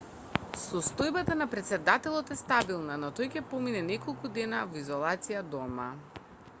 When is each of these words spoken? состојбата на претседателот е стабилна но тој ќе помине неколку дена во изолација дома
состојбата 0.61 1.35
на 1.41 1.47
претседателот 1.51 2.31
е 2.35 2.37
стабилна 2.39 2.97
но 3.05 3.11
тој 3.19 3.29
ќе 3.35 3.45
помине 3.53 3.83
неколку 3.93 4.31
дена 4.39 4.63
во 4.73 4.79
изолација 4.87 5.45
дома 5.57 5.91